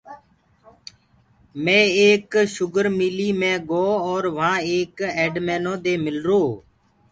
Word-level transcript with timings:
مي 1.63 1.79
ايڪ 2.01 2.31
شُگر 2.55 2.85
ملي 2.99 3.29
مي 3.39 3.53
گو 3.69 3.85
اور 4.07 4.23
وهآنٚ 4.35 4.63
ايڪ 4.71 4.97
ايڊمينو 5.19 5.73
دي 5.83 5.93
مِلرو۔ 6.05 6.43